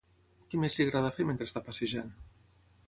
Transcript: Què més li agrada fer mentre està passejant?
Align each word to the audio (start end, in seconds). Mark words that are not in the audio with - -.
Què 0.53 0.61
més 0.63 0.77
li 0.79 0.87
agrada 0.87 1.13
fer 1.19 1.29
mentre 1.31 1.49
està 1.51 1.65
passejant? 1.69 2.13